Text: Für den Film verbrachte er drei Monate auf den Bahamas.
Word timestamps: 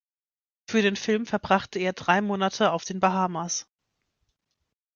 Für 0.65 0.81
den 0.81 0.95
Film 0.95 1.27
verbrachte 1.27 1.77
er 1.77 1.93
drei 1.93 2.21
Monate 2.21 2.71
auf 2.71 2.85
den 2.85 2.99
Bahamas. 2.99 3.67